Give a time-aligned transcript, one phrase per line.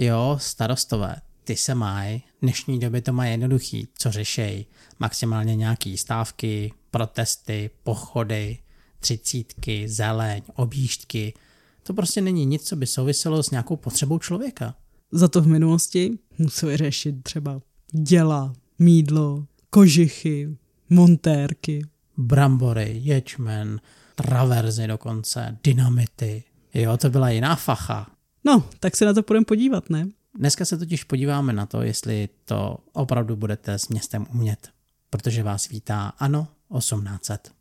[0.00, 4.66] Jo, starostové, ty se mají, dnešní době to má jednoduchý, co řešej,
[4.98, 8.58] maximálně nějaký stávky, protesty, pochody,
[9.00, 11.34] třicítky, zeleň, objížďky.
[11.82, 14.74] To prostě není nic, co by souviselo s nějakou potřebou člověka.
[15.12, 17.60] Za to v minulosti museli řešit třeba
[17.92, 20.56] děla, mídlo, kožichy,
[20.90, 21.82] montérky.
[22.16, 23.80] Brambory, ječmen,
[24.14, 26.44] traverzy dokonce, dynamity.
[26.74, 28.17] Jo, to byla jiná facha.
[28.44, 30.08] No, tak se na to půjdeme podívat, ne?
[30.34, 34.68] Dneska se totiž podíváme na to, jestli to opravdu budete s městem umět,
[35.10, 36.48] protože vás vítá ANO
[36.78, 37.52] 1800.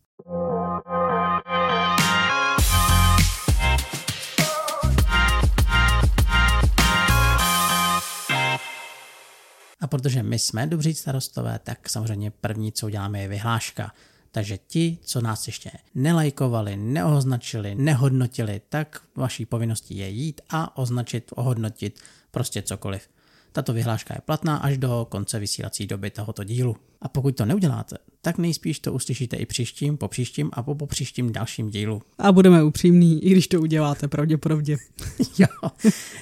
[9.82, 13.92] A protože my jsme dobří starostové, tak samozřejmě první, co uděláme, je vyhláška.
[14.38, 21.32] Takže ti, co nás ještě nelajkovali, neoznačili, nehodnotili, tak vaší povinností je jít a označit,
[21.36, 22.00] ohodnotit
[22.32, 23.10] prostě cokoliv.
[23.52, 26.76] Tato vyhláška je platná až do konce vysílací doby tohoto dílu.
[27.02, 30.88] A pokud to neuděláte, tak nejspíš to uslyšíte i příštím, po příštím a po, po
[30.88, 32.02] příštím dalším dílu.
[32.18, 34.78] A budeme upřímní, i když to uděláte pravděpodobně.
[35.40, 35.70] jo,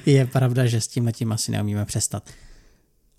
[0.05, 2.29] je pravda, že s tím letím asi neumíme přestat.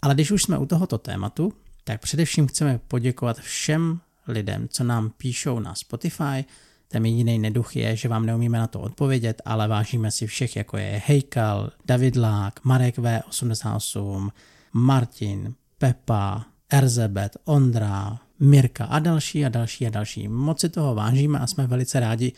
[0.02, 1.52] Ale když už jsme u tohoto tématu,
[1.84, 6.44] tak především chceme poděkovat všem lidem, co nám píšou na Spotify.
[6.88, 10.76] Ten jediný neduch je, že vám neumíme na to odpovědět, ale vážíme si všech, jako
[10.76, 14.30] je Hejkal, David Lák, Marek V88,
[14.72, 20.28] Martin, Pepa, Erzebet, Ondra, Mirka a další a další a další.
[20.28, 22.32] Moc si toho vážíme a jsme velice rádi,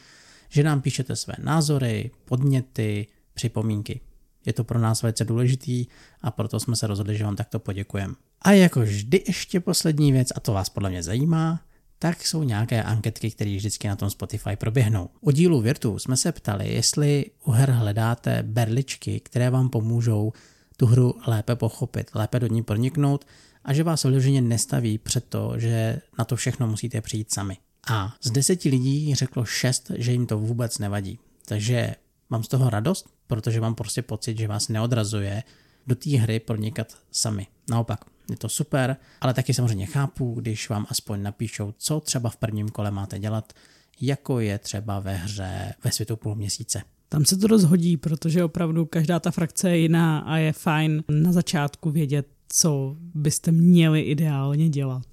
[0.48, 4.00] že nám píšete své názory, podněty, připomínky.
[4.46, 5.86] Je to pro nás velice důležitý
[6.22, 8.14] a proto jsme se rozhodli, že vám takto poděkujeme.
[8.42, 11.60] A jako vždy ještě poslední věc, a to vás podle mě zajímá,
[11.98, 15.08] tak jsou nějaké anketky, které vždycky na tom Spotify proběhnou.
[15.20, 20.32] U dílu Virtu jsme se ptali, jestli u her hledáte berličky, které vám pomůžou
[20.76, 23.26] tu hru lépe pochopit, lépe do ní proniknout
[23.64, 27.56] a že vás vyloženě nestaví před to, že na to všechno musíte přijít sami.
[27.90, 31.18] A z deseti lidí řeklo šest, že jim to vůbec nevadí.
[31.46, 31.94] Takže
[32.30, 35.42] mám z toho radost, protože mám prostě pocit, že vás neodrazuje
[35.86, 37.46] do té hry pronikat sami.
[37.70, 42.36] Naopak, je to super, ale taky samozřejmě chápu, když vám aspoň napíšou, co třeba v
[42.36, 43.52] prvním kole máte dělat,
[44.00, 46.82] jako je třeba ve hře ve světu půl měsíce.
[47.08, 51.04] Tam se to dost hodí, protože opravdu každá ta frakce je jiná a je fajn
[51.08, 55.06] na začátku vědět, co byste měli ideálně dělat.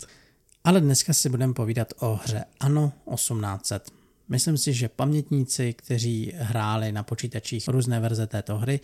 [0.63, 3.91] Ale dneska si budeme povídat o hře Ano 1800.
[4.29, 8.79] Myslím si, že pamětníci, kteří hráli na počítačích různé verze této hry,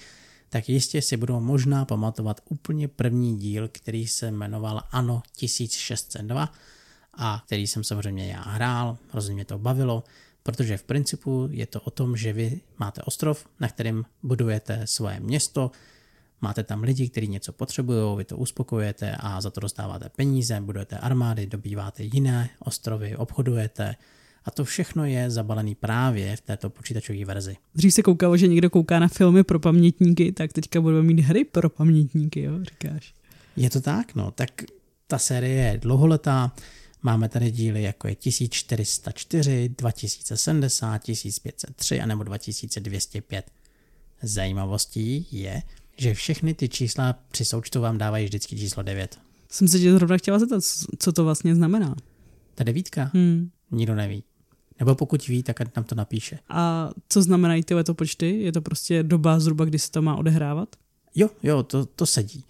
[0.54, 6.52] tak jistě si budou možná pamatovat úplně první díl, který se jmenoval Ano 1602
[7.14, 10.04] a který jsem samozřejmě já hrál, hrozně mě to bavilo,
[10.44, 15.20] protože v principu je to o tom, že vy máte ostrov, na kterém budujete svoje
[15.20, 15.72] město,
[16.42, 20.98] máte tam lidi, kteří něco potřebují, vy to uspokojujete a za to dostáváte peníze, budujete
[20.98, 23.96] armády, dobýváte jiné ostrovy, obchodujete,
[24.46, 27.58] a to všechno je zabalený právě v této počítačové verzi.
[27.76, 31.46] Dřív se koukalo, že někdo kouká na filmy pro pamětníky, tak teďka budeme mít hry
[31.46, 33.14] pro pamětníky, jo, říkáš.
[33.56, 34.50] Je to tak, no, tak
[35.08, 36.52] ta série je dlouholetá,
[37.04, 43.52] Máme tady díly jako je 1404, 2070, 1503 a nebo 2205.
[44.22, 45.62] Zajímavostí je,
[45.98, 49.20] že všechny ty čísla při součtu vám dávají vždycky číslo 9.
[49.50, 50.64] Jsem se tě zrovna chtěla zeptat,
[51.00, 51.96] co to vlastně znamená.
[52.56, 53.12] Ta devítka?
[53.14, 53.50] Hmm.
[53.72, 54.24] Nikdo neví.
[54.82, 56.40] Nebo pokud ví, tak nám to napíše.
[56.50, 58.40] A co znamenají tyhle to počty?
[58.42, 60.76] Je to prostě doba zhruba, kdy se to má odehrávat?
[61.16, 62.44] Jo, jo, to, to sedí.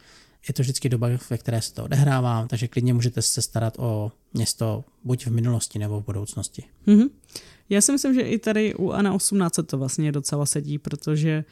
[0.47, 4.11] Je to vždycky doba, ve které se to odehrává, takže klidně můžete se starat o
[4.33, 6.63] město buď v minulosti nebo v budoucnosti.
[6.87, 7.09] Mm-hmm.
[7.69, 11.43] Já si myslím, že i tady u Ana 18 to vlastně docela sedí, protože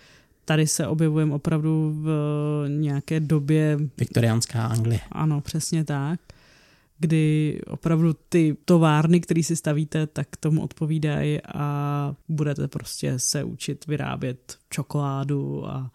[0.45, 2.09] tady se objevujeme opravdu v
[2.67, 3.77] nějaké době...
[3.97, 4.99] Viktoriánská Anglie.
[5.11, 6.19] Ano, přesně tak
[6.99, 13.87] kdy opravdu ty továrny, které si stavíte, tak tomu odpovídají a budete prostě se učit
[13.87, 15.91] vyrábět čokoládu a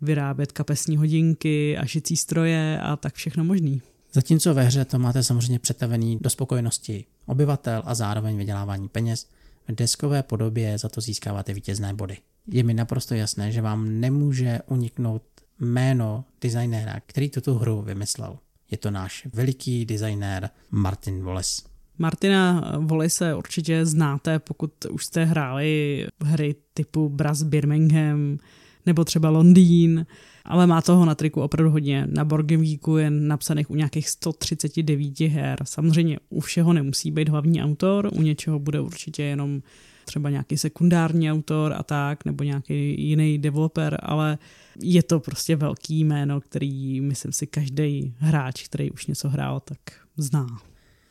[0.00, 3.82] vyrábět kapesní hodinky a šicí stroje a tak všechno možný.
[4.12, 9.26] Zatímco ve hře to máte samozřejmě přetavený do spokojenosti obyvatel a zároveň vydělávání peněz,
[9.68, 12.16] v deskové podobě za to získáváte vítězné body.
[12.46, 15.22] Je mi naprosto jasné, že vám nemůže uniknout
[15.60, 18.38] jméno designéra, který tuto hru vymyslel.
[18.70, 21.62] Je to náš veliký designér Martin Wallace.
[21.98, 28.38] Martina Wallace určitě znáte, pokud už jste hráli hry typu Brass Birmingham
[28.86, 30.06] nebo třeba Londýn,
[30.44, 32.06] ale má toho na triku opravdu hodně.
[32.06, 35.58] Na Board Geeku je napsaných u nějakých 139 her.
[35.64, 39.62] Samozřejmě u všeho nemusí být hlavní autor, u něčeho bude určitě jenom
[40.06, 44.38] třeba nějaký sekundární autor a tak, nebo nějaký jiný developer, ale
[44.80, 49.78] je to prostě velký jméno, který, myslím si, každý hráč, který už něco hrál, tak
[50.16, 50.46] zná.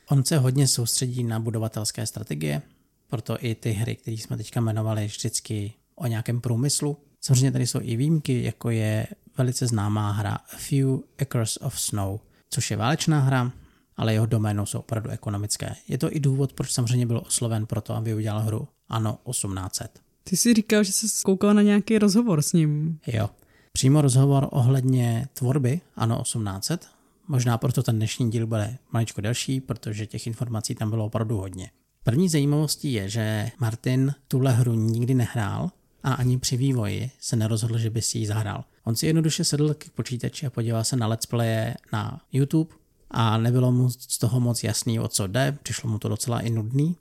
[0.09, 2.61] On se hodně soustředí na budovatelské strategie,
[3.07, 6.97] proto i ty hry, které jsme teďka jmenovali, vždycky o nějakém průmyslu.
[7.21, 9.07] Samozřejmě tady jsou i výjimky, jako je
[9.37, 12.19] velice známá hra Few Acres of Snow,
[12.49, 13.51] což je válečná hra,
[13.97, 15.75] ale jeho doménou jsou opravdu ekonomické.
[15.87, 19.99] Je to i důvod, proč samozřejmě byl osloven pro to, aby udělal hru Ano 1800.
[20.23, 22.99] Ty jsi říkal, že jsi koukal na nějaký rozhovor s ním.
[23.07, 23.29] Jo.
[23.73, 26.87] Přímo rozhovor ohledně tvorby Ano 1800.
[27.27, 31.71] Možná proto ten dnešní díl bude maličko delší, protože těch informací tam bylo opravdu hodně.
[32.03, 35.69] První zajímavostí je, že Martin tuhle hru nikdy nehrál
[36.03, 38.63] a ani při vývoji se nerozhodl, že by si ji zahrál.
[38.83, 42.75] On si jednoduše sedl k počítači a podíval se na let's playe na YouTube
[43.11, 46.49] a nebylo mu z toho moc jasný, o co jde, přišlo mu to docela i
[46.49, 46.95] nudný,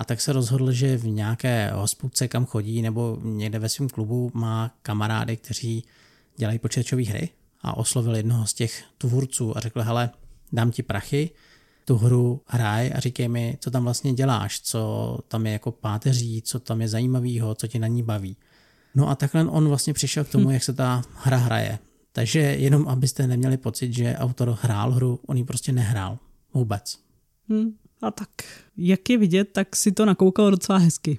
[0.00, 4.30] a tak se rozhodl, že v nějaké hospůdce, kam chodí, nebo někde ve svém klubu
[4.34, 5.84] má kamarády, kteří
[6.36, 7.28] dělají počítačové hry
[7.60, 10.10] a oslovil jednoho z těch tvůrců a řekl, hele,
[10.52, 11.30] dám ti prachy,
[11.84, 16.42] tu hru hraj a říkej mi, co tam vlastně děláš, co tam je jako páteří,
[16.42, 18.36] co tam je zajímavého, co tě na ní baví.
[18.94, 20.50] No a takhle on vlastně přišel k tomu, hm.
[20.50, 21.78] jak se ta hra hraje.
[22.12, 26.18] Takže jenom abyste neměli pocit, že autor hrál hru, on ji prostě nehrál.
[26.54, 26.98] Vůbec.
[27.48, 27.72] Hmm.
[28.02, 28.28] A tak,
[28.76, 31.18] jak je vidět, tak si to nakoukal docela hezky.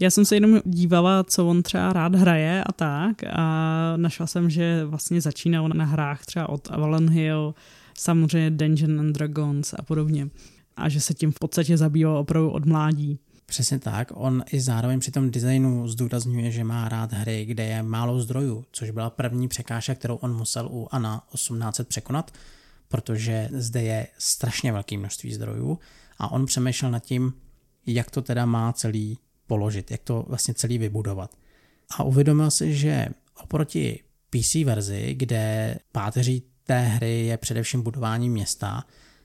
[0.00, 4.50] Já jsem se jenom dívala, co on třeba rád hraje a tak a našla jsem,
[4.50, 7.54] že vlastně začínal na hrách třeba od Avalon Hill,
[7.98, 10.28] samozřejmě Dungeon and Dragons a podobně.
[10.76, 13.18] A že se tím v podstatě zabýval opravdu od mládí.
[13.46, 14.12] Přesně tak.
[14.14, 18.64] On i zároveň při tom designu zdůrazňuje, že má rád hry, kde je málo zdrojů,
[18.72, 22.30] což byla první překážka, kterou on musel u ANA 1800 překonat,
[22.88, 25.78] protože zde je strašně velké množství zdrojů
[26.20, 27.32] a on přemýšlel nad tím,
[27.86, 31.36] jak to teda má celý položit, jak to vlastně celý vybudovat.
[31.98, 33.08] A uvědomil si, že
[33.42, 38.84] oproti PC verzi, kde páteří té hry je především budování města,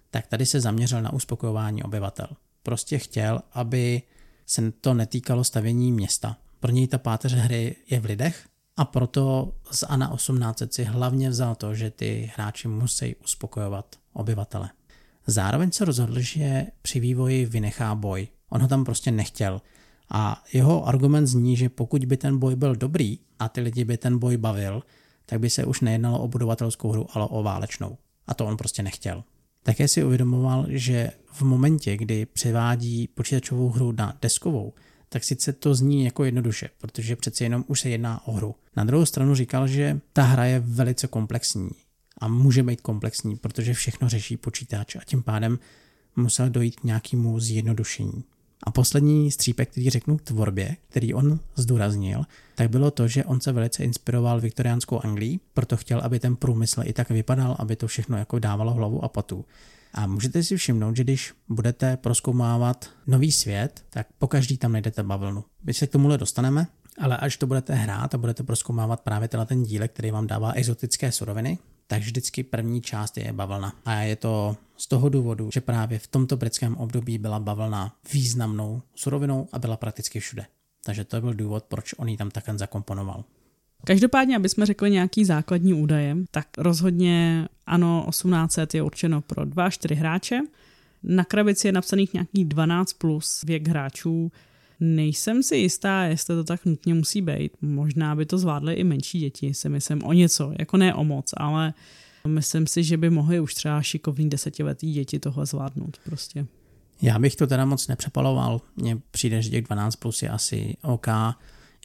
[0.09, 2.27] tak tady se zaměřil na uspokojování obyvatel.
[2.63, 4.01] Prostě chtěl, aby
[4.45, 6.37] se to netýkalo stavění města.
[6.59, 8.47] Pro něj ta páteř hry je v lidech
[8.77, 14.69] a proto z ANA 1800 si hlavně vzal to, že ty hráči musí uspokojovat obyvatele.
[15.27, 18.27] Zároveň se rozhodl, že při vývoji vynechá boj.
[18.49, 19.61] On ho tam prostě nechtěl.
[20.09, 23.97] A jeho argument zní, že pokud by ten boj byl dobrý a ty lidi by
[23.97, 24.83] ten boj bavil,
[25.25, 27.97] tak by se už nejednalo o budovatelskou hru, ale o válečnou.
[28.27, 29.23] A to on prostě nechtěl.
[29.63, 34.73] Také si uvědomoval, že v momentě, kdy převádí počítačovou hru na deskovou,
[35.09, 38.55] tak sice to zní jako jednoduše, protože přece jenom už se jedná o hru.
[38.75, 41.69] Na druhou stranu říkal, že ta hra je velice komplexní
[42.17, 45.59] a může být komplexní, protože všechno řeší počítač a tím pádem
[46.15, 48.23] musel dojít k nějakému zjednodušení.
[48.63, 52.23] A poslední střípek, který řeknu k tvorbě, který on zdůraznil,
[52.55, 56.81] tak bylo to, že on se velice inspiroval viktoriánskou Anglií, proto chtěl, aby ten průmysl
[56.85, 59.45] i tak vypadal, aby to všechno jako dávalo hlavu a patu.
[59.93, 65.03] A můžete si všimnout, že když budete proskoumávat nový svět, tak po každý tam najdete
[65.03, 65.43] bavlnu.
[65.63, 66.67] My se k tomuhle dostaneme,
[66.99, 71.11] ale až to budete hrát a budete proskoumávat právě ten dílek, který vám dává exotické
[71.11, 73.75] suroviny, tak vždycky první část je bavlna.
[73.85, 78.81] A je to z toho důvodu, že právě v tomto britském období byla bavlna významnou
[78.95, 80.45] surovinou a byla prakticky všude.
[80.83, 83.23] Takže to byl důvod, proč on ji tam takhle zakomponoval.
[83.83, 89.69] Každopádně, aby jsme řekli nějaký základní údaje, tak rozhodně ano, 1800 je určeno pro 2
[89.69, 90.39] 4 hráče.
[91.03, 94.31] Na krabici je napsaných nějakých 12 plus věk hráčů.
[94.79, 97.51] Nejsem si jistá, jestli to tak nutně musí být.
[97.61, 101.33] Možná by to zvládly i menší děti, si myslím o něco, jako ne o moc,
[101.37, 101.73] ale
[102.27, 106.45] myslím si, že by mohly už třeba šikovný desetiletý děti tohle zvládnout prostě.
[107.01, 108.61] Já bych to teda moc nepřepaloval.
[108.75, 111.07] Mně přijde, že těch 12 plus je asi OK,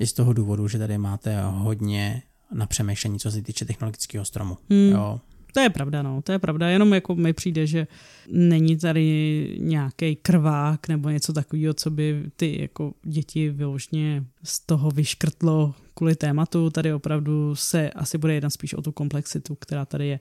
[0.01, 4.59] i z toho důvodu, že tady máte hodně na přemýšlení, co se týče technologického stromu.
[4.71, 4.91] Hmm.
[4.91, 5.21] Jo,
[5.53, 7.87] to je pravda, no, to je pravda, jenom jako mi přijde, že
[8.29, 14.91] není tady nějaký krvák nebo něco takového, co by ty jako děti vyložně z toho
[14.91, 16.71] vyškrtlo kvůli tématu.
[16.71, 20.21] Tady opravdu se asi bude jednat spíš o tu komplexitu, která tady je.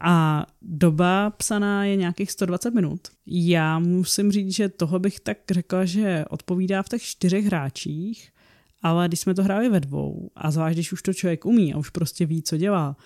[0.00, 3.00] A doba psaná je nějakých 120 minut.
[3.26, 8.30] Já musím říct, že toho bych tak řekla, že odpovídá v těch čtyřech hráčích,
[8.82, 11.78] ale když jsme to hráli ve dvou, a zvlášť když už to člověk umí a
[11.78, 12.96] už prostě ví, co dělá,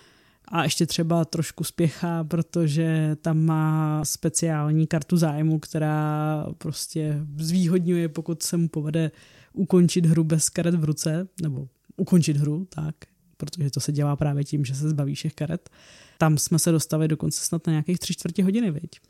[0.49, 8.43] a ještě třeba trošku spěchá, protože tam má speciální kartu zájmu, která prostě zvýhodňuje, pokud
[8.43, 9.11] se mu povede
[9.53, 12.95] ukončit hru bez karet v ruce, nebo ukončit hru, tak,
[13.37, 15.71] protože to se dělá právě tím, že se zbaví všech karet.
[16.19, 19.01] Tam jsme se dostali dokonce snad na nějakých tři čtvrtě hodiny, viď?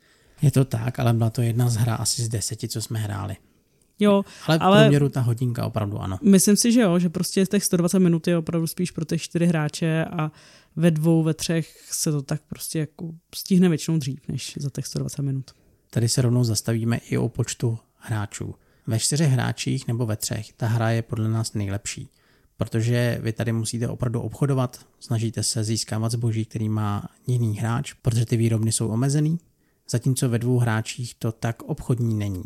[0.41, 3.35] Je to tak, ale byla to jedna z hra asi z deseti, co jsme hráli.
[3.99, 6.17] Jo, ale v ale průměru ta hodinka opravdu ano.
[6.23, 9.45] myslím si, že jo, že prostě těch 120 minut je opravdu spíš pro ty čtyři
[9.45, 10.31] hráče a
[10.75, 14.85] ve dvou, ve třech se to tak prostě jako stihne většinou dřív, než za těch
[14.85, 15.51] 120 minut.
[15.89, 18.55] Tady se rovnou zastavíme i o počtu hráčů.
[18.87, 22.09] Ve čtyřech hráčích nebo ve třech ta hra je podle nás nejlepší,
[22.57, 28.25] protože vy tady musíte opravdu obchodovat, snažíte se získávat zboží, který má jiný hráč, protože
[28.25, 29.39] ty výrobny jsou omezený,
[29.89, 32.43] zatímco ve dvou hráčích to tak obchodní není.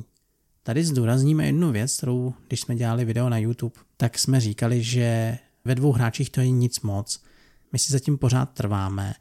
[0.66, 5.38] Tady zdůrazníme jednu věc, kterou, když jsme dělali video na YouTube, tak jsme říkali, že
[5.66, 7.24] ve dvou hráčích to je nic moc.
[7.74, 9.14] My si zatím pořád trváme,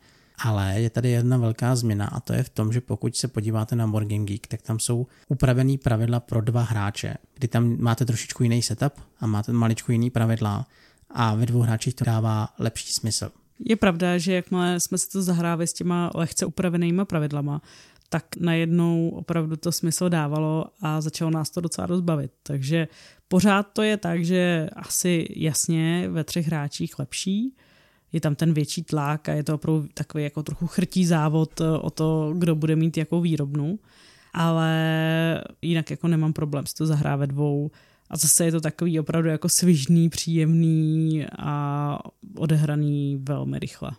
[0.44, 3.76] ale je tady jedna velká změna a to je v tom, že pokud se podíváte
[3.76, 8.42] na Game Geek, tak tam jsou upravený pravidla pro dva hráče, kdy tam máte trošičku
[8.42, 10.66] jiný setup a máte maličku jiný pravidla
[11.10, 13.30] a ve dvou hráčích to dává lepší smysl.
[13.64, 17.62] Je pravda, že jakmile jsme se to zahrávali s těma lehce upravenýma pravidlama,
[18.12, 22.32] tak najednou opravdu to smysl dávalo a začalo nás to docela dost bavit.
[22.42, 22.88] Takže
[23.28, 27.54] pořád to je tak, že asi jasně ve třech hráčích lepší,
[28.12, 31.64] je tam ten větší tlak a je to opravdu takový jako trochu chrtí závod eh,
[31.68, 33.78] o to, kdo bude mít jakou výrobnu,
[34.34, 34.70] ale
[35.62, 37.70] jinak jako nemám problém si to zahrát ve dvou
[38.10, 41.98] a zase je to takový opravdu jako svižný, příjemný a
[42.36, 43.90] odehraný velmi rychle.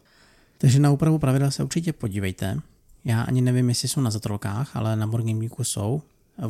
[0.58, 2.62] Takže na úpravu pravidel se určitě podívejte.
[3.06, 6.02] Já ani nevím, jestli jsou na zatrolkách, ale na Geeku jsou.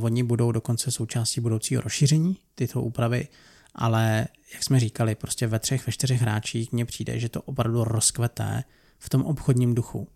[0.01, 3.27] Oni budou dokonce součástí budoucího rozšíření tyto úpravy,
[3.75, 7.83] ale jak jsme říkali, prostě ve třech, ve čtyřech hráčích mně přijde, že to opravdu
[7.83, 8.63] rozkveté
[8.99, 10.07] v tom obchodním duchu.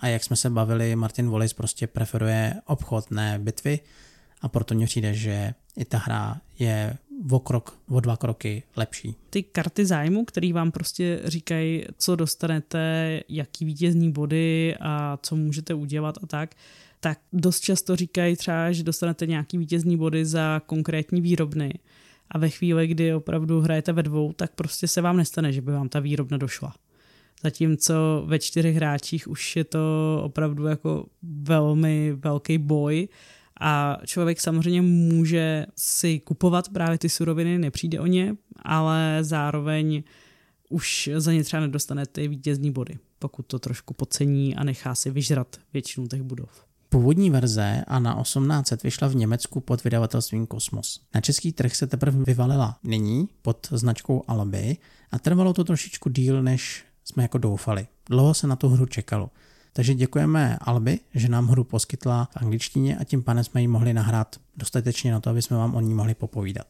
[0.00, 3.80] A jak jsme se bavili, Martin Wallis prostě preferuje obchod, ne bitvy
[4.40, 6.96] a proto mně přijde, že i ta hra je
[7.30, 9.14] o krok, o dva kroky lepší.
[9.30, 15.74] Ty karty zájmu, který vám prostě říkají, co dostanete, jaký vítězní body a co můžete
[15.74, 16.54] udělat a tak,
[17.00, 21.78] tak dost často říkají třeba, že dostanete nějaký vítězní body za konkrétní výrobny.
[22.30, 25.72] A ve chvíli, kdy opravdu hrajete ve dvou, tak prostě se vám nestane, že by
[25.72, 26.74] vám ta výrobna došla.
[27.42, 33.08] Zatímco ve čtyřech hráčích už je to opravdu jako velmi velký boj
[33.60, 40.02] a člověk samozřejmě může si kupovat právě ty suroviny, nepřijde o ně, ale zároveň
[40.68, 45.10] už za ně třeba nedostane ty vítězní body, pokud to trošku podcení a nechá si
[45.10, 46.66] vyžrat většinu těch budov.
[46.88, 51.00] Původní verze a na 1800 vyšla v Německu pod vydavatelstvím Kosmos.
[51.14, 54.76] Na český trh se teprve vyvalila nyní pod značkou Alby
[55.10, 57.86] a trvalo to trošičku díl, než jsme jako doufali.
[58.10, 59.30] Dlouho se na tu hru čekalo.
[59.76, 63.94] Takže děkujeme Alby, že nám hru poskytla v angličtině a tím pádem jsme ji mohli
[63.94, 66.66] nahrát dostatečně na to, aby jsme vám o ní mohli popovídat.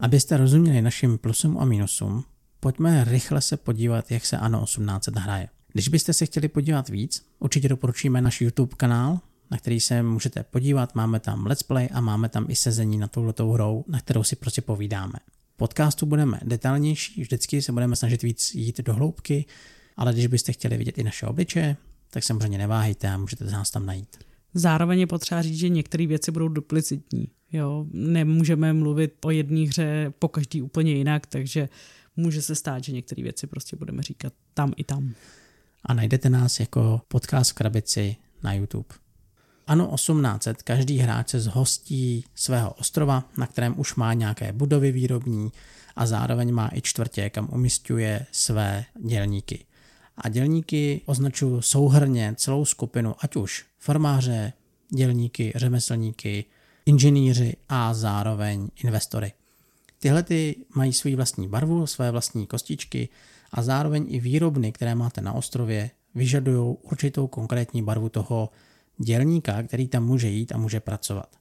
[0.00, 2.24] Abyste rozuměli našim plusům a minusům,
[2.60, 5.48] pojďme rychle se podívat, jak se ANO 1800 hraje.
[5.72, 10.42] Když byste se chtěli podívat víc, určitě doporučíme náš YouTube kanál, na který se můžete
[10.42, 14.22] podívat, máme tam let's play a máme tam i sezení na touhletou hrou, na kterou
[14.22, 15.18] si prostě povídáme.
[15.56, 19.44] Podcastu budeme detailnější, vždycky se budeme snažit víc jít do hloubky,
[19.96, 21.76] ale když byste chtěli vidět i naše obličeje,
[22.10, 24.16] tak samozřejmě neváhejte a můžete nás tam najít.
[24.54, 27.28] Zároveň je potřeba říct, že některé věci budou duplicitní.
[27.52, 27.86] Jo?
[27.92, 31.68] Nemůžeme mluvit o jedné hře po každý úplně jinak, takže
[32.16, 35.14] může se stát, že některé věci prostě budeme říkat tam i tam.
[35.84, 38.88] A najdete nás jako podcast v krabici na YouTube.
[39.66, 45.52] Ano 1800 každý hráč se zhostí svého ostrova, na kterém už má nějaké budovy výrobní
[45.96, 49.64] a zároveň má i čtvrtě, kam umistuje své dělníky.
[50.20, 54.52] A dělníky označují souhrně celou skupinu, ať už farmáře,
[54.94, 56.44] dělníky, řemeslníky,
[56.86, 59.32] inženýři a zároveň investory.
[59.98, 63.08] Tyhle ty mají svůj vlastní barvu, své vlastní kostičky
[63.52, 68.50] a zároveň i výrobny, které máte na ostrově, vyžadují určitou konkrétní barvu toho
[68.98, 71.36] dělníka, který tam může jít a může pracovat.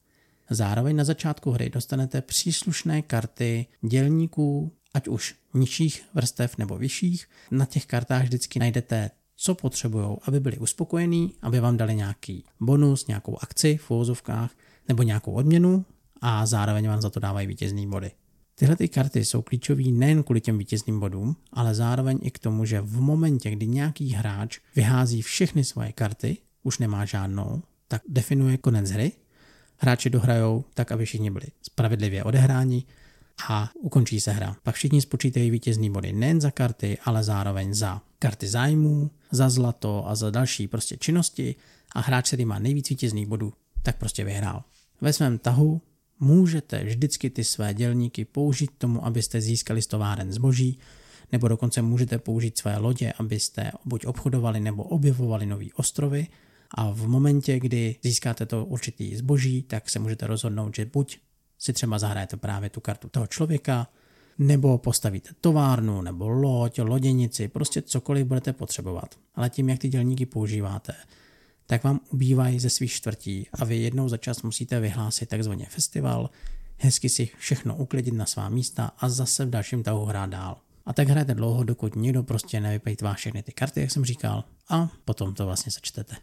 [0.50, 7.28] Zároveň na začátku hry dostanete příslušné karty dělníků, ať už nižších vrstev nebo vyšších.
[7.52, 13.08] Na těch kartách vždycky najdete, co potřebují, aby byli uspokojení, aby vám dali nějaký bonus,
[13.08, 14.52] nějakou akci v uvozovkách
[14.88, 15.86] nebo nějakou odměnu
[16.22, 18.12] a zároveň vám za to dávají vítězný body.
[18.56, 22.66] Tyhle ty karty jsou klíčové nejen kvůli těm vítězným bodům, ale zároveň i k tomu,
[22.66, 28.58] že v momentě, kdy nějaký hráč vyhází všechny svoje karty, už nemá žádnou, tak definuje
[28.58, 29.12] konec hry.
[29.78, 32.84] Hráči dohrajou tak, aby všichni byli spravedlivě odehráni
[33.50, 34.56] a ukončí se hra.
[34.64, 40.08] Pak všichni spočítají vítězný body nejen za karty, ale zároveň za karty zájmů, za zlato
[40.08, 41.56] a za další prostě činnosti
[41.96, 43.54] a hráč, který má nejvíc vítězných bodů,
[43.84, 44.64] tak prostě vyhrál.
[45.02, 45.82] Ve svém tahu
[46.20, 50.80] můžete vždycky ty své dělníky použít tomu, abyste získali z továren zboží,
[51.32, 56.28] nebo dokonce můžete použít své lodě, abyste buď obchodovali nebo objevovali nové ostrovy
[56.72, 61.20] a v momentě, kdy získáte to určitý zboží, tak se můžete rozhodnout, že buď
[61.60, 63.88] si třeba zahrajete právě tu kartu toho člověka,
[64.38, 69.16] nebo postavíte továrnu, nebo loď, loděnici, prostě cokoliv budete potřebovat.
[69.36, 70.94] Ale tím, jak ty dělníky používáte,
[71.68, 76.30] tak vám ubývají ze svých čtvrtí a vy jednou za čas musíte vyhlásit takzvaný festival,
[76.78, 80.58] hezky si všechno uklidit na svá místa a zase v dalším tahu hrát dál.
[80.86, 84.90] A tak hrajete dlouho, dokud někdo prostě nevyplýtvá všechny ty karty, jak jsem říkal, a
[85.06, 86.16] potom to vlastně sečtete.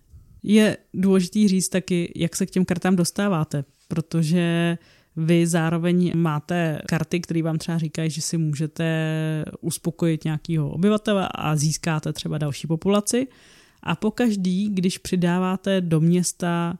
[0.42, 4.78] Je důležitý říct taky, jak se k těm kartám dostáváte, protože
[5.16, 11.56] vy zároveň máte karty, které vám třeba říkají, že si můžete uspokojit nějakého obyvatele a
[11.56, 13.26] získáte třeba další populaci.
[13.82, 16.78] A pokaždý, když přidáváte do města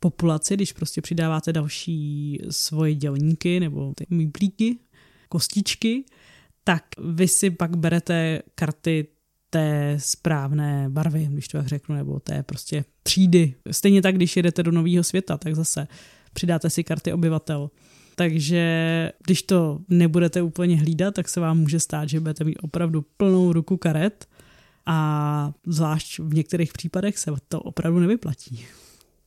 [0.00, 4.78] populaci, když prostě přidáváte další svoje dělníky nebo ty mýplíky,
[5.28, 6.04] kostičky,
[6.64, 9.06] tak vy si pak berete karty
[9.50, 13.54] té správné barvy, když to tak řeknu, nebo té prostě třídy.
[13.70, 15.88] Stejně tak, když jedete do nového světa, tak zase
[16.34, 17.70] přidáte si karty obyvatel.
[18.16, 23.04] Takže když to nebudete úplně hlídat, tak se vám může stát, že budete mít opravdu
[23.16, 24.28] plnou ruku karet
[24.86, 28.64] a zvlášť v některých případech se to opravdu nevyplatí.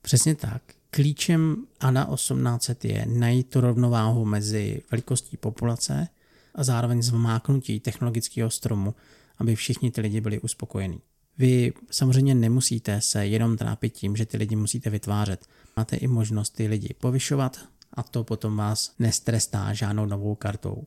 [0.02, 0.62] Přesně tak.
[0.90, 6.08] Klíčem ANA 1800 je najít tu rovnováhu mezi velikostí populace
[6.56, 8.96] a zároveň zmáknutí technologického stromu,
[9.38, 11.02] aby všichni ty lidi byli uspokojení.
[11.38, 15.46] Vy samozřejmě nemusíte se jenom trápit tím, že ty lidi musíte vytvářet.
[15.78, 17.60] Máte i možnost ty lidi povyšovat
[17.94, 20.84] a to potom vás nestrestá žádnou novou kartou.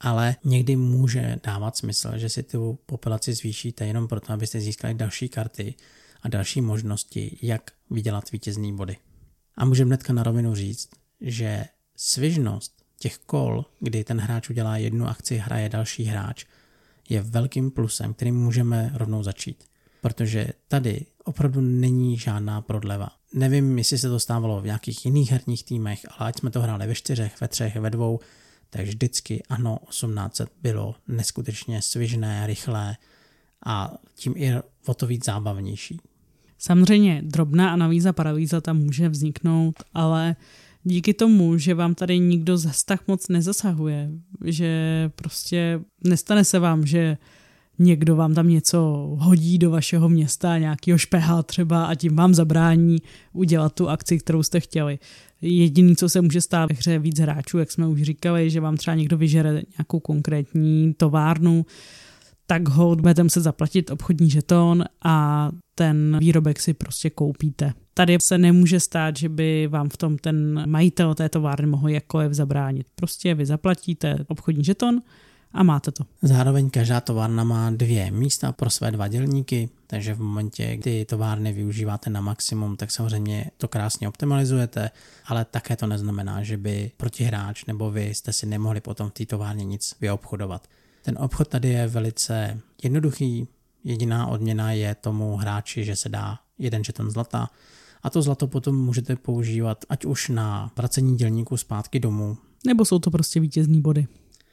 [0.00, 5.28] Ale někdy může dávat smysl, že si tu populaci zvýšíte jenom proto, abyste získali další
[5.28, 5.74] karty
[6.22, 8.96] a další možnosti, jak vydělat vítězný body.
[9.56, 10.88] A můžeme hnedka na rovinu říct,
[11.20, 11.64] že
[11.96, 16.44] svižnost těch kol, kdy ten hráč udělá jednu akci, hraje další hráč,
[17.08, 19.64] je velkým plusem, kterým můžeme rovnou začít.
[20.00, 23.08] Protože tady opravdu není žádná prodleva.
[23.34, 26.86] Nevím, jestli se to stávalo v nějakých jiných herních týmech, ale ať jsme to hráli
[26.86, 28.20] ve čtyřech, ve třech, ve dvou,
[28.70, 32.96] tak vždycky ano, 1800 bylo neskutečně svižné, rychlé
[33.66, 34.52] a tím i
[34.86, 36.00] o to víc zábavnější.
[36.58, 40.36] Samozřejmě drobná analýza, paralýza tam může vzniknout, ale
[40.84, 44.10] díky tomu, že vám tady nikdo zas tak moc nezasahuje,
[44.44, 47.18] že prostě nestane se vám, že
[47.78, 48.78] někdo vám tam něco
[49.18, 52.98] hodí do vašeho města, nějakýho špeha třeba a tím vám zabrání
[53.32, 54.98] udělat tu akci, kterou jste chtěli.
[55.40, 58.76] Jediný, co se může stát ve hře víc hráčů, jak jsme už říkali, že vám
[58.76, 61.66] třeba někdo vyžere nějakou konkrétní továrnu,
[62.46, 67.72] tak ho budete muset zaplatit obchodní žeton a ten výrobek si prostě koupíte.
[67.94, 72.32] Tady se nemůže stát, že by vám v tom ten majitel té továrny mohl jakkoliv
[72.32, 72.86] zabránit.
[72.94, 75.00] Prostě vy zaplatíte obchodní žeton
[75.54, 76.04] a máte to.
[76.22, 81.52] Zároveň každá továrna má dvě místa pro své dva dělníky, takže v momentě, kdy továrny
[81.52, 84.90] využíváte na maximum, tak samozřejmě to krásně optimalizujete,
[85.26, 89.26] ale také to neznamená, že by protihráč nebo vy jste si nemohli potom v té
[89.26, 90.68] továrně nic vyobchodovat.
[91.02, 93.48] Ten obchod tady je velice jednoduchý,
[93.84, 97.50] jediná odměna je tomu hráči, že se dá jeden žeton zlata
[98.02, 102.36] a to zlato potom můžete používat ať už na vracení dělníků zpátky domů.
[102.66, 104.06] Nebo jsou to prostě vítězný body.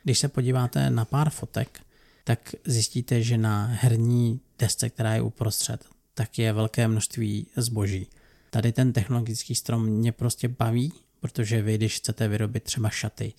[0.03, 1.79] Když se podíváte na pár fotek,
[2.23, 8.07] tak zjistíte, že na herní desce, která je uprostřed, tak je velké množství zboží.
[8.49, 13.33] Tady ten technologický strom mě prostě baví, protože vy, když chcete vyrobit třeba šaty,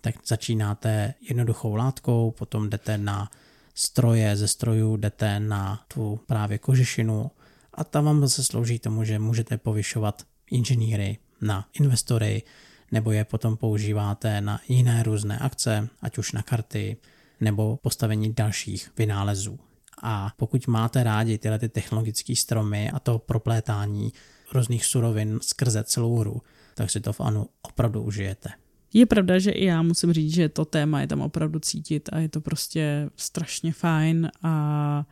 [0.00, 3.30] tak začínáte jednoduchou látkou, potom jdete na
[3.74, 7.30] stroje, ze strojů jdete na tu právě kožešinu
[7.74, 12.42] a tam vám zase slouží tomu, že můžete povyšovat inženýry na investory,
[12.92, 16.96] nebo je potom používáte na jiné různé akce, ať už na karty,
[17.40, 19.58] nebo postavení dalších vynálezů.
[20.02, 24.12] A pokud máte rádi tyhle ty technologické stromy a to proplétání
[24.52, 26.42] různých surovin skrze celou hru,
[26.74, 28.48] tak si to v Anu opravdu užijete.
[28.94, 32.18] Je pravda, že i já musím říct, že to téma je tam opravdu cítit a
[32.18, 35.06] je to prostě strašně fajn a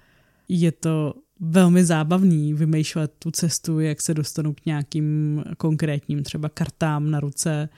[0.49, 7.11] je to velmi zábavný vymýšlet tu cestu, jak se dostanu k nějakým konkrétním třeba kartám
[7.11, 7.69] na ruce,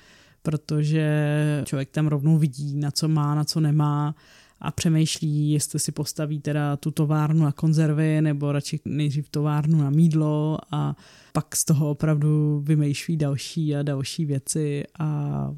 [0.42, 4.14] protože člověk tam rovnou vidí, na co má, na co nemá
[4.61, 9.90] a přemýšlí, jestli si postaví teda tu továrnu na konzervy nebo radši nejdřív továrnu na
[9.90, 10.97] mídlo a
[11.33, 15.51] pak z toho opravdu vymýšlí další a další věci a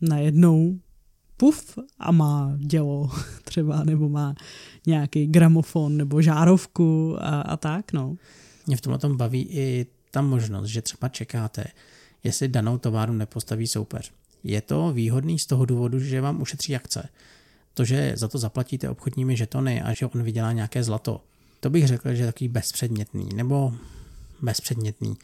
[0.00, 0.78] najednou
[1.38, 3.10] puf a má dělo
[3.44, 4.34] třeba, nebo má
[4.86, 8.16] nějaký gramofon nebo žárovku a, a tak, no.
[8.66, 11.64] Mě v tomhle tom baví i ta možnost, že třeba čekáte,
[12.24, 14.12] jestli danou továrnu nepostaví soupeř.
[14.44, 17.08] Je to výhodný z toho důvodu, že vám ušetří akce.
[17.74, 21.20] To, že za to zaplatíte obchodními žetony a že on vydělá nějaké zlato,
[21.60, 23.74] to bych řekl, že je takový bezpředmětný, nebo
[24.42, 25.16] bezpředmětný.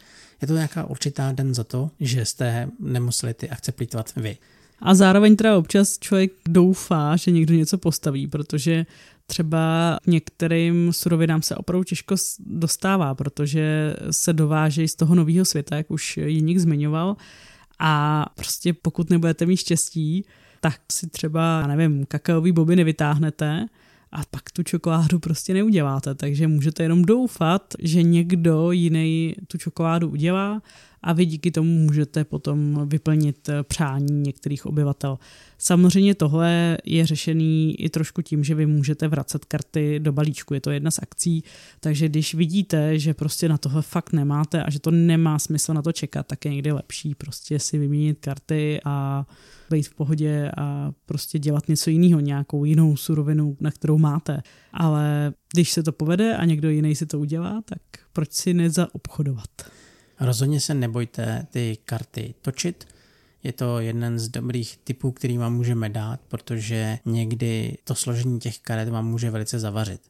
[0.42, 4.38] Je to nějaká určitá den za to, že jste nemuseli ty akce plýtvat vy.
[4.84, 8.86] A zároveň teda občas člověk doufá, že někdo něco postaví, protože
[9.26, 12.14] třeba některým surovinám se opravdu těžko
[12.46, 17.16] dostává, protože se dovážejí z toho nového světa, jak už Jiník zmiňoval.
[17.78, 20.24] A prostě pokud nebudete mít štěstí,
[20.60, 23.66] tak si třeba, já nevím, kakaový boby nevytáhnete,
[24.14, 30.08] a pak tu čokoládu prostě neuděláte, takže můžete jenom doufat, že někdo jiný tu čokoládu
[30.08, 30.62] udělá
[31.04, 35.18] a vy díky tomu můžete potom vyplnit eh, přání některých obyvatel.
[35.58, 40.60] Samozřejmě tohle je řešený i trošku tím, že vy můžete vracet karty do balíčku, je
[40.60, 41.44] to jedna z akcí,
[41.80, 45.82] takže když vidíte, že prostě na tohle fakt nemáte a že to nemá smysl na
[45.82, 49.26] to čekat, tak je někdy lepší prostě si vyměnit karty a
[49.70, 54.42] být v pohodě a prostě dělat něco jiného, nějakou jinou surovinu, na kterou máte.
[54.72, 57.80] Ale když se to povede a někdo jiný si to udělá, tak
[58.12, 59.50] proč si nezaobchodovat?
[60.20, 62.88] Rozhodně se nebojte ty karty točit.
[63.42, 68.58] Je to jeden z dobrých typů, který vám můžeme dát, protože někdy to složení těch
[68.58, 70.00] karet vám může velice zavařit.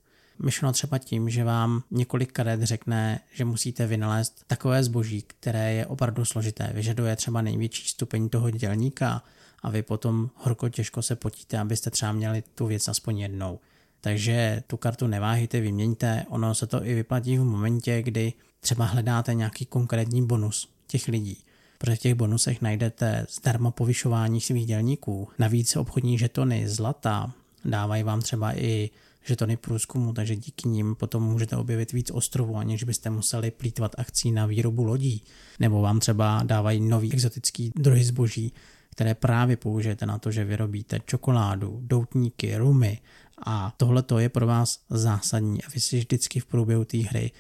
[0.42, 5.86] Myšleno třeba tím, že vám několik karet řekne, že musíte vynalézt takové zboží, které je
[5.86, 6.70] opravdu složité.
[6.74, 9.22] Vyžaduje třeba největší stupeň toho dělníka
[9.62, 13.60] a vy potom horko těžko se potíte, abyste třeba měli tu věc aspoň jednou.
[14.00, 18.32] Takže tu kartu neváhejte, vyměňte, ono se to i vyplatí v momentě, kdy
[18.64, 21.38] třeba hledáte nějaký konkrétní bonus těch lidí.
[21.78, 25.28] Protože v těch bonusech najdete zdarma povyšování svých dělníků.
[25.38, 27.32] Navíc obchodní žetony zlata
[27.64, 28.90] dávají vám třeba i
[29.24, 34.32] žetony průzkumu, takže díky nim potom můžete objevit víc ostrovů, aniž byste museli plítvat akcí
[34.32, 35.22] na výrobu lodí.
[35.60, 38.52] Nebo vám třeba dávají nový exotický druhy zboží,
[38.90, 43.00] které právě použijete na to, že vyrobíte čokoládu, doutníky, rumy
[43.46, 47.30] a tohle to je pro vás zásadní a vy si vždycky v průběhu té hry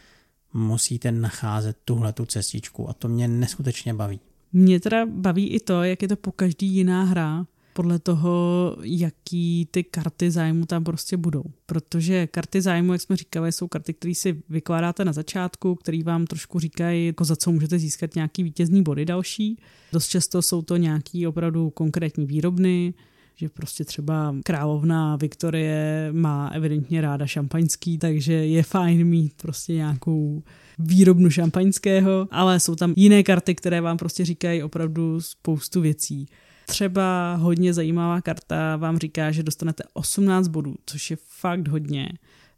[0.54, 4.20] musíte nacházet tuhle tu cestičku a to mě neskutečně baví.
[4.52, 9.68] Mě teda baví i to, jak je to po každý jiná hra, podle toho, jaký
[9.70, 11.44] ty karty zájmu tam prostě budou.
[11.66, 16.26] Protože karty zájmu, jak jsme říkali, jsou karty, které si vykládáte na začátku, které vám
[16.26, 19.58] trošku říkají, jako za co můžete získat nějaký vítězný body další.
[19.92, 22.94] Dost často jsou to nějaký opravdu konkrétní výrobny,
[23.36, 30.42] že prostě třeba královna Viktorie má evidentně ráda šampaňský, takže je fajn mít prostě nějakou
[30.78, 36.26] výrobnu šampaňského, ale jsou tam jiné karty, které vám prostě říkají opravdu spoustu věcí.
[36.66, 42.08] Třeba hodně zajímavá karta vám říká, že dostanete 18 bodů, což je fakt hodně,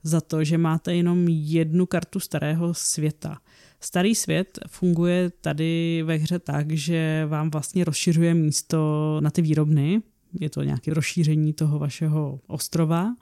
[0.03, 3.39] za to, že máte jenom jednu kartu starého světa.
[3.81, 10.03] Starý svět funguje tady ve hře tak, že vám vlastně rozšiřuje místo na ty výrobny,
[10.41, 13.15] je to nějaké rozšíření toho vašeho ostrova.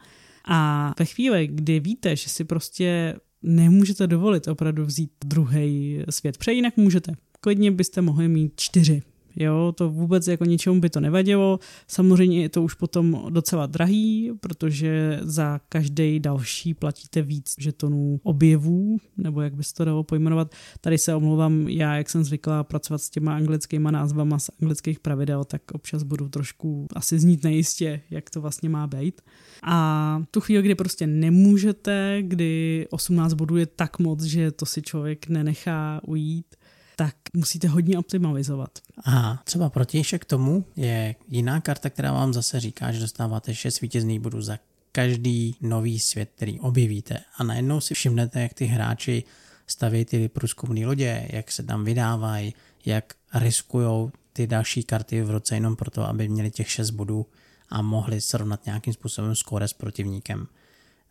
[0.48, 6.58] A ve chvíli, kdy víte, že si prostě nemůžete dovolit opravdu vzít druhý svět, přeji
[6.58, 7.12] jinak můžete.
[7.40, 9.02] Klidně byste mohli mít čtyři
[9.36, 11.58] Jo, to vůbec jako ničemu by to nevadilo.
[11.88, 18.98] Samozřejmě je to už potom docela drahý, protože za každý další platíte víc žetonů objevů,
[19.16, 20.54] nebo jak by se to dalo pojmenovat.
[20.80, 25.44] Tady se omlouvám, já, jak jsem zvykla pracovat s těma anglickýma názvama z anglických pravidel,
[25.44, 29.20] tak občas budu trošku asi znít nejistě, jak to vlastně má být.
[29.62, 34.82] A tu chvíli, kdy prostě nemůžete, kdy 18 bodů je tak moc, že to si
[34.82, 36.56] člověk nenechá ujít,
[36.96, 38.78] tak musíte hodně optimalizovat.
[39.04, 44.20] A třeba protějšek tomu je jiná karta, která vám zase říká, že dostáváte 6 vítězných
[44.20, 44.58] bodů za
[44.92, 47.20] každý nový svět, který objevíte.
[47.36, 49.24] A najednou si všimnete, jak ty hráči
[49.66, 52.54] staví ty průzkumné lodě, jak se tam vydávají,
[52.86, 57.26] jak riskují ty další karty v roce jenom proto, aby měli těch 6 bodů
[57.70, 60.46] a mohli srovnat nějakým způsobem skóre s protivníkem.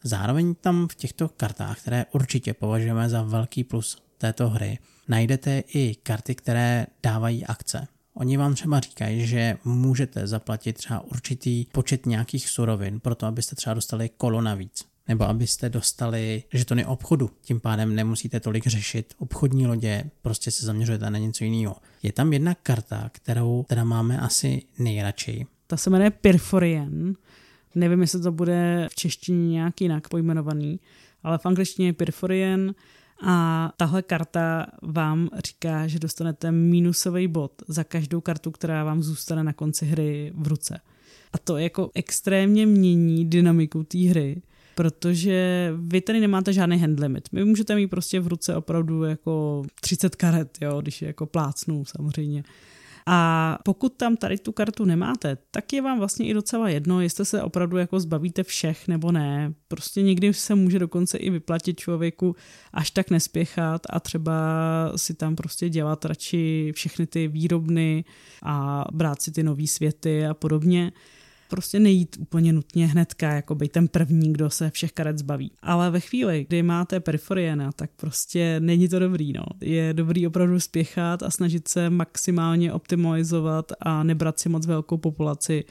[0.04, 5.96] Zároveň tam v těchto kartách, které určitě považujeme za velký plus této hry najdete i
[6.04, 7.88] karty, které dávají akce.
[8.14, 13.74] Oni vám třeba říkají, že můžete zaplatit třeba určitý počet nějakých surovin, proto abyste třeba
[13.74, 14.86] dostali kolo navíc.
[15.08, 17.30] Nebo abyste dostali žetony obchodu.
[17.42, 21.76] Tím pádem nemusíte tolik řešit obchodní lodě, prostě se zaměřujete na něco jiného.
[22.04, 25.46] Je tam jedna karta, kterou teda máme asi nejradši.
[25.68, 27.16] Ta se jmenuje Perforien.
[27.76, 30.80] Nevím, jestli to bude v češtině nějak jinak pojmenovaný,
[31.24, 32.76] ale v angličtině je Perforien
[33.22, 39.44] a tahle karta vám říká, že dostanete minusový bod za každou kartu, která vám zůstane
[39.44, 40.80] na konci hry v ruce.
[41.34, 44.42] A to jako extrémně mění dynamiku té hry,
[44.76, 47.30] protože vy tady nemáte žádný hand limit.
[47.32, 51.86] Vy můžete mít prostě v ruce opravdu jako 30 karet, jo, když je jako plácnu
[51.86, 52.44] samozřejmě.
[53.06, 57.26] A pokud tam tady tu kartu nemáte, tak je vám vlastně i docela jedno, jestli
[57.26, 59.54] se opravdu jako zbavíte všech nebo ne.
[59.68, 62.36] Prostě někdy se může dokonce i vyplatit člověku
[62.74, 64.34] až tak nespěchat a třeba
[64.96, 68.06] si tam prostě dělat radši všechny ty výrobny
[68.44, 70.92] a brát si ty nové světy a podobně
[71.54, 75.52] prostě nejít úplně nutně hnedka, jako být ten první, kdo se všech karet zbaví.
[75.62, 79.34] Ale ve chvíli, kdy máte periferiena, tak prostě není to dobrý.
[79.34, 79.44] No.
[79.62, 85.64] Je dobrý opravdu spěchat a snažit se maximálně optimalizovat a nebrat si moc velkou populaci,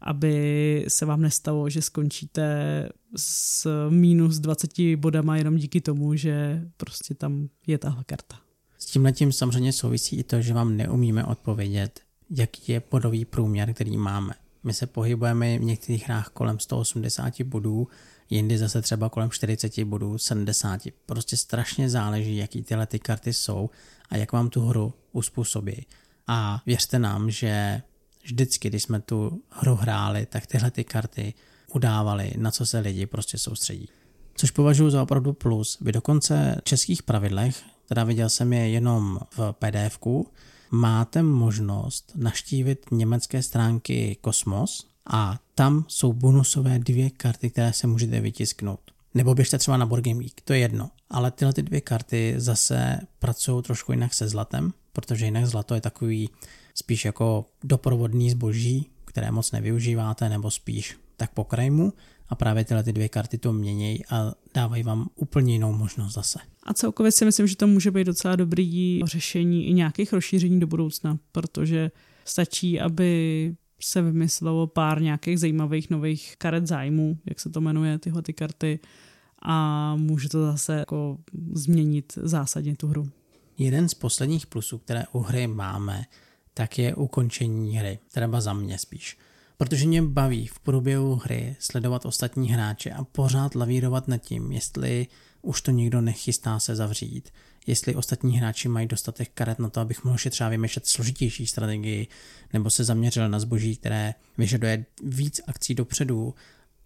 [0.00, 7.14] aby se vám nestalo, že skončíte s minus 20 bodama jenom díky tomu, že prostě
[7.14, 8.36] tam je tahle karta.
[8.78, 13.74] S tím letím samozřejmě souvisí i to, že vám neumíme odpovědět, jaký je bodový průměr,
[13.74, 14.34] který máme.
[14.66, 17.88] My se pohybujeme v některých hrách kolem 180 bodů,
[18.30, 20.80] jindy zase třeba kolem 40 bodů, 70.
[21.06, 23.70] Prostě strašně záleží, jaký tyhle ty karty jsou
[24.08, 25.86] a jak vám tu hru uspůsobí.
[26.26, 27.82] A věřte nám, že
[28.22, 31.34] vždycky, když jsme tu hru hráli, tak tyhle ty karty
[31.74, 33.88] udávaly, na co se lidi prostě soustředí.
[34.34, 35.78] Což považuji za opravdu plus.
[35.80, 40.26] Vy dokonce v českých pravidlech, teda viděl jsem je jenom v PDFku,
[40.70, 48.20] máte možnost naštívit německé stránky Kosmos a tam jsou bonusové dvě karty, které se můžete
[48.20, 48.80] vytisknout.
[49.14, 50.90] Nebo běžte třeba na Board Game Geek, to je jedno.
[51.10, 55.80] Ale tyhle ty dvě karty zase pracují trošku jinak se zlatem, protože jinak zlato je
[55.80, 56.30] takový
[56.74, 61.92] spíš jako doprovodný zboží, které moc nevyužíváte, nebo spíš tak po krajmu
[62.28, 66.38] a právě tyhle ty dvě karty to měnějí a dávají vám úplně jinou možnost zase.
[66.62, 70.66] A celkově si myslím, že to může být docela dobrý řešení i nějakých rozšíření do
[70.66, 71.90] budoucna, protože
[72.24, 78.22] stačí, aby se vymyslelo pár nějakých zajímavých nových karet zájmu, jak se to jmenuje, tyhle
[78.22, 78.78] ty karty,
[79.42, 81.18] a může to zase jako
[81.52, 83.08] změnit zásadně tu hru.
[83.58, 86.04] Jeden z posledních plusů, které u hry máme,
[86.54, 89.18] tak je ukončení hry, třeba za mě spíš.
[89.56, 95.06] Protože mě baví v průběhu hry sledovat ostatní hráče a pořád lavírovat nad tím, jestli
[95.42, 97.30] už to nikdo nechystá se zavřít,
[97.66, 102.06] jestli ostatní hráči mají dostatek karet na to, abych mohl si třeba vymýšlet složitější strategii,
[102.52, 106.34] nebo se zaměřil na zboží, které vyžaduje víc akcí dopředu,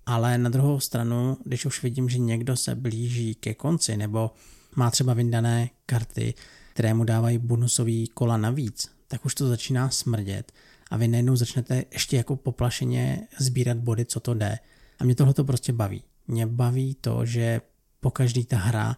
[0.06, 4.30] ale na druhou stranu, když už vidím, že někdo se blíží ke konci, nebo
[4.76, 6.34] má třeba vyndané karty,
[6.72, 10.52] které mu dávají bonusový kola navíc, tak už to začíná smrdět
[10.90, 14.58] a vy najednou začnete ještě jako poplašeně sbírat body, co to jde.
[14.98, 16.02] A mě tohle to prostě baví.
[16.28, 17.60] Mě baví to, že
[18.00, 18.96] po každý ta hra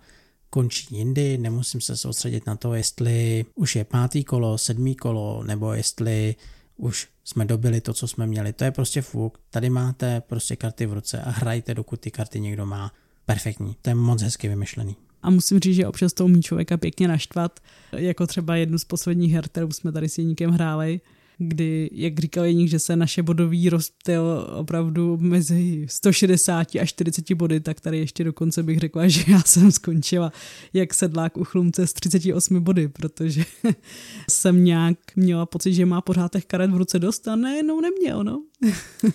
[0.50, 5.72] končí jindy, nemusím se soustředit na to, jestli už je pátý kolo, sedmý kolo, nebo
[5.72, 6.35] jestli
[6.76, 8.52] už jsme dobili to, co jsme měli.
[8.52, 9.38] To je prostě fuk.
[9.50, 12.92] Tady máte prostě karty v ruce a hrajte, dokud ty karty někdo má.
[13.26, 13.76] Perfektní.
[13.83, 14.96] To je moc hezky vymyšlený.
[15.22, 17.61] A musím říct, že občas to umí člověka pěkně naštvat,
[17.92, 21.00] jako třeba jednu z posledních her, kterou jsme tady s Jeníkem hráli,
[21.42, 27.61] kdy, jak říkal Jeník, že se naše bodový rozptyl opravdu mezi 160 a 40 body,
[27.61, 30.33] tak tady ještě dokonce bych řekla, že já jsem skončila
[30.72, 33.44] jak sedlák u chlumce s 38 body, protože
[34.31, 38.24] jsem nějak měla pocit, že má pořád těch karet v ruce dost a nejenom neměl,
[38.24, 38.42] no.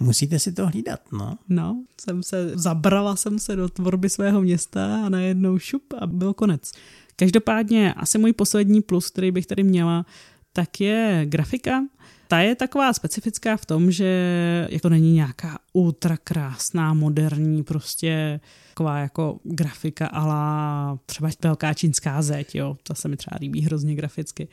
[0.00, 1.38] Musíte si to hlídat, no.
[1.48, 6.34] No, jsem se, zabrala jsem se do tvorby svého města a najednou šup a byl
[6.34, 6.72] konec.
[7.16, 10.06] Každopádně asi můj poslední plus, který bych tady měla,
[10.52, 11.84] tak je grafika.
[12.28, 18.98] Ta je taková specifická v tom, že jako není nějaká ultra krásná, moderní, prostě taková
[18.98, 24.48] jako grafika ala třeba velká čínská zeď, jo, to se mi třeba líbí hrozně graficky.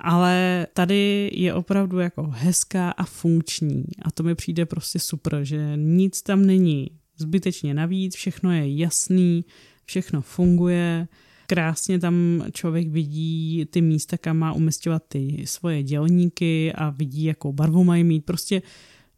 [0.00, 5.72] Ale tady je opravdu jako hezká a funkční a to mi přijde prostě super, že
[5.76, 9.44] nic tam není zbytečně navíc, všechno je jasný,
[9.84, 11.08] všechno funguje,
[11.46, 17.52] krásně tam člověk vidí ty místa, kam má umistovat ty svoje dělníky a vidí, jakou
[17.52, 18.24] barvu mají mít.
[18.24, 18.62] Prostě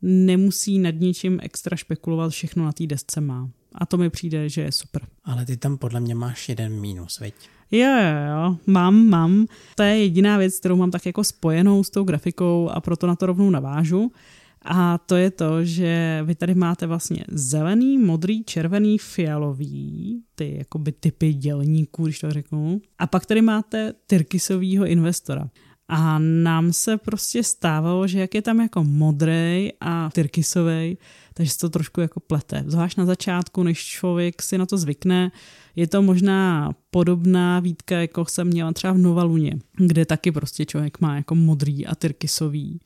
[0.02, 3.50] nemusí nad ničím extra špekulovat, všechno na té desce má.
[3.74, 5.02] A to mi přijde, že je super.
[5.24, 7.34] Ale ty tam podle mě máš jeden mínus, veď?
[7.70, 9.46] Jo, jo, jo, mám, mám.
[9.74, 13.16] To je jediná věc, kterou mám tak jako spojenou s tou grafikou a proto na
[13.16, 14.12] to rovnou navážu.
[14.62, 20.92] A to je to, že vy tady máte vlastně zelený, modrý, červený, fialový, ty jakoby
[20.92, 22.81] typy dělníků, když to řeknu.
[22.99, 25.51] A pak tady máte tyrkisovýho investora.
[25.90, 30.99] A nám se prostě stávalo, že jak je tam jako modrý a tyrkisový,
[31.35, 32.64] takže se to trošku jako plete.
[32.66, 35.33] Zvlášť na začátku, než člověk si na to zvykne,
[35.77, 41.01] je to možná podobná výtka, jako jsem měla třeba v Novaluně, kde taky prostě člověk
[41.01, 42.81] má jako modrý a tyrkisový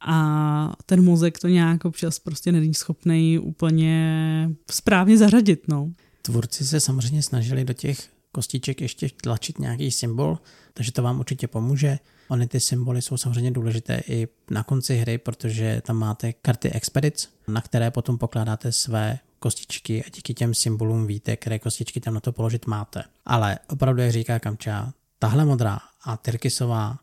[0.00, 5.68] a ten mozek to nějak občas prostě není schopný úplně správně zařadit.
[5.68, 5.92] No.
[6.22, 10.38] Tvůrci se samozřejmě snažili do těch kostiček ještě tlačit nějaký symbol,
[10.74, 11.98] takže to vám určitě pomůže.
[12.28, 17.28] Ony ty symboly jsou samozřejmě důležité i na konci hry, protože tam máte karty Expedic,
[17.48, 22.20] na které potom pokládáte své kostičky a díky těm symbolům víte, které kostičky tam na
[22.20, 23.04] to položit máte.
[23.26, 26.98] Ale opravdu, jak říká Kamča, tahle modrá a tyrkysová,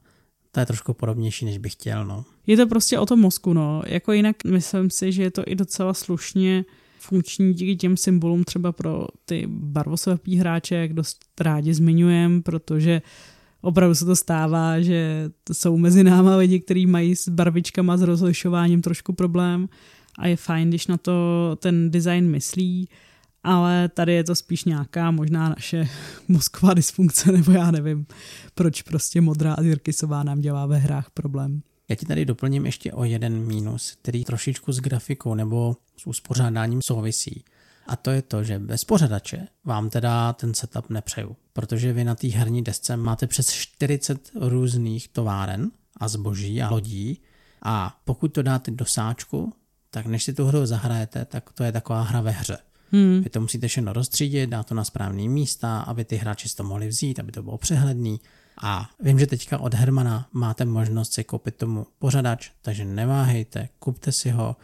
[0.56, 2.06] to je trošku podobnější, než bych chtěl.
[2.06, 2.26] No.
[2.48, 3.82] Je to prostě o tom mozku, no.
[3.88, 6.66] Jako jinak myslím si, že je to i docela slušně
[7.00, 13.02] funkční díky těm symbolům třeba pro ty barvoslepý hráče, jak dost rádi zmiňujem, protože
[13.62, 18.02] opravdu se to stává, že to jsou mezi náma lidi, kteří mají s barvičkama, s
[18.02, 19.70] rozlišováním trošku problém
[20.20, 21.14] a je fajn, když na to
[21.60, 22.90] ten design myslí,
[23.46, 25.88] ale tady je to spíš nějaká možná naše
[26.28, 28.06] mozková dysfunkce, nebo já nevím,
[28.56, 31.62] proč prostě modrá a tyrkysová nám dělá ve hrách problém.
[31.90, 36.80] Já ti tady doplním ještě o jeden mínus, který trošičku s grafikou nebo s uspořádáním
[36.82, 37.44] souvisí.
[37.88, 42.16] A to je to, že bez pořadače vám teda ten setup nepřeju, protože vy na
[42.16, 47.22] té herní desce máte přes 40 různých továren a zboží a lodí
[47.62, 49.54] a pokud to dáte do sáčku,
[49.90, 52.58] tak než si tu hru zahrajete, tak to je taková hra ve hře.
[52.92, 53.22] Hmm.
[53.24, 56.64] Vy to musíte všechno rozstřídit, dát to na správné místa, aby ty hráči si to
[56.64, 58.20] mohli vzít, aby to bylo přehledný.
[58.62, 64.12] A vím, že teďka od Hermana máte možnost si koupit tomu pořadač, takže neváhejte, kupte
[64.12, 64.56] si ho,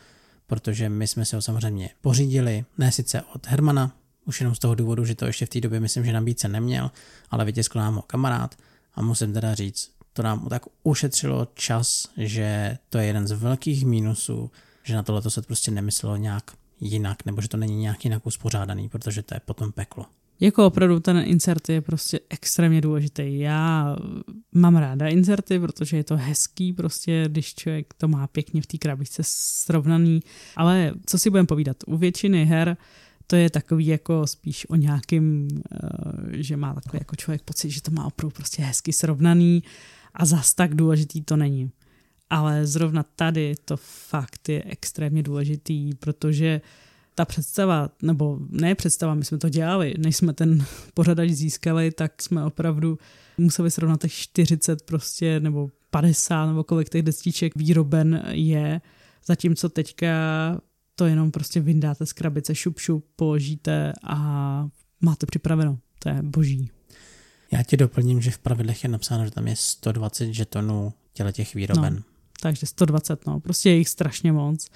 [0.47, 4.75] protože my jsme si ho samozřejmě pořídili, ne sice od Hermana, už jenom z toho
[4.75, 6.91] důvodu, že to ještě v té době myslím, že nabídce neměl,
[7.29, 8.55] ale vytiskl nám ho kamarád
[8.95, 13.85] a musím teda říct, to nám tak ušetřilo čas, že to je jeden z velkých
[13.85, 14.51] mínusů,
[14.83, 18.89] že na tohle se prostě nemyslelo nějak jinak, nebo že to není nějak jinak uspořádaný,
[18.89, 20.05] protože to je potom peklo.
[20.39, 23.39] Jako opravdu ten insert je prostě extrémně důležitý.
[23.39, 23.95] Já
[24.51, 28.77] mám ráda inserty, protože je to hezký prostě, když člověk to má pěkně v té
[28.77, 30.19] krabičce srovnaný.
[30.55, 32.77] Ale co si budeme povídat, u většiny her
[33.27, 37.81] to je takový jako spíš o nějakým, eh, že má takový jako člověk pocit, že
[37.81, 39.63] to má opravdu prostě hezky srovnaný
[40.13, 41.71] a zas tak důležitý to není.
[42.31, 46.61] Ale zrovna tady to fakt je extrémně důležitý, protože
[47.15, 52.21] ta představa, nebo ne představa, my jsme to dělali, než jsme ten pořadač získali, tak
[52.21, 52.97] jsme opravdu
[53.37, 58.81] museli srovnat těch 40 prostě, nebo 50, nebo kolik těch destiček výroben je,
[59.25, 60.07] zatímco teďka
[60.95, 64.17] to jenom prostě vyndáte z krabice, šup, šup, položíte a
[65.01, 65.77] máte připraveno.
[65.99, 66.69] To je boží.
[67.51, 71.55] Já ti doplním, že v pravidlech je napsáno, že tam je 120 žetonů těle těch
[71.55, 71.95] výroben.
[71.95, 72.10] No,
[72.41, 74.67] takže 120, no, prostě je jich strašně moc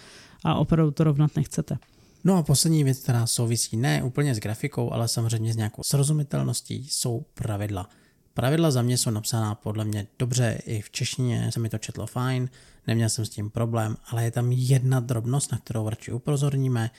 [0.44, 1.78] a opravdu to rovnat nechcete.
[2.24, 6.88] No a poslední věc, která souvisí ne úplně s grafikou, ale samozřejmě s nějakou srozumitelností,
[6.90, 7.90] jsou pravidla.
[8.34, 12.08] Pravidla za mě jsou napsaná podle mě dobře, i v češtině se mi to četlo
[12.08, 12.50] fajn,
[12.88, 16.92] neměl jsem s tím problém, ale je tam jedna drobnost, na kterou radši upozorníme,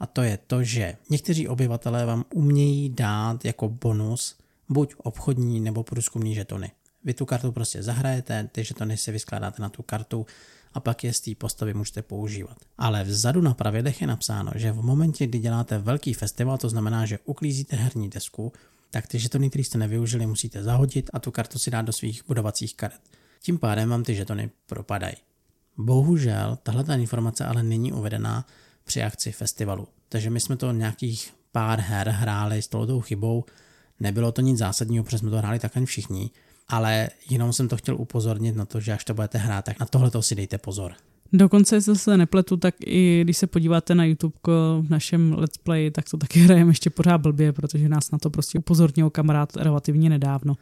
[0.00, 4.36] a to je to, že někteří obyvatelé vám umějí dát jako bonus
[4.68, 6.70] buď obchodní nebo průzkumní žetony.
[7.04, 10.26] Vy tu kartu prostě zahrajete, ty žetony si vyskládáte na tu kartu
[10.74, 12.56] a pak je z té postavy můžete používat.
[12.78, 17.06] Ale vzadu na pravidlech je napsáno, že v momentě, kdy děláte velký festival, to znamená,
[17.06, 18.52] že uklízíte herní desku,
[18.90, 22.24] tak ty žetony, které jste nevyužili, musíte zahodit a tu kartu si dát do svých
[22.26, 23.00] budovacích karet.
[23.42, 25.14] Tím pádem vám ty žetony propadají.
[25.78, 28.46] Bohužel, tahle ta informace ale není uvedená
[28.84, 29.88] při akci festivalu.
[30.08, 33.44] Takže my jsme to nějakých pár her hráli s touto chybou.
[34.00, 36.30] Nebylo to nic zásadního, protože jsme to hráli takhle všichni
[36.68, 39.86] ale jenom jsem to chtěl upozornit na to, že až to budete hrát, tak na
[39.86, 40.92] tohle to si dejte pozor.
[41.32, 44.34] Dokonce, jestli se nepletu, tak i když se podíváte na YouTube
[44.80, 48.30] v našem let's play, tak to taky hrajeme ještě pořád blbě, protože nás na to
[48.30, 50.56] prostě upozornil kamarád relativně nedávno.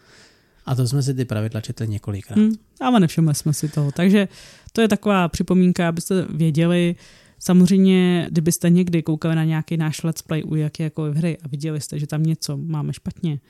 [0.66, 2.36] A to jsme si ty pravidla četli několikrát.
[2.36, 3.92] Hmm, ale nevšimli jsme si toho.
[3.92, 4.28] Takže
[4.72, 6.96] to je taková připomínka, abyste věděli.
[7.38, 11.98] Samozřejmě, kdybyste někdy koukali na nějaký náš let's play u jakékoliv hry a viděli jste,
[11.98, 13.40] že tam něco máme špatně,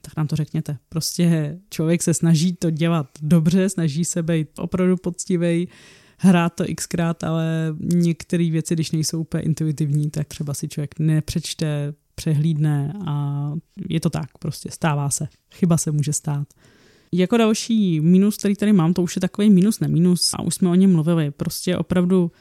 [0.00, 0.78] tak nám to řekněte.
[0.88, 5.68] Prostě člověk se snaží to dělat dobře, snaží se být opravdu poctivý,
[6.18, 7.46] hrát to xkrát, ale
[7.80, 13.52] některé věci, když nejsou úplně intuitivní, tak třeba si člověk nepřečte, přehlídne a
[13.88, 15.28] je to tak, prostě stává se.
[15.54, 16.48] Chyba se může stát.
[17.12, 20.68] Jako další mínus, který tady mám, to už je takový mínus, nemínus a už jsme
[20.68, 21.30] o něm mluvili.
[21.30, 22.32] Prostě opravdu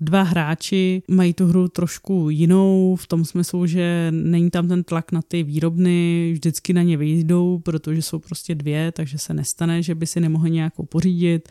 [0.00, 5.12] dva hráči mají tu hru trošku jinou, v tom smyslu, že není tam ten tlak
[5.12, 9.94] na ty výrobny, vždycky na ně vyjdou, protože jsou prostě dvě, takže se nestane, že
[9.94, 11.48] by si nemohli nějakou pořídit.